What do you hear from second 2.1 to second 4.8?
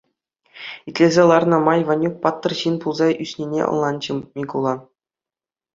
паттӑр ҫын пулса ӳснине ӑнланчӗ Микула.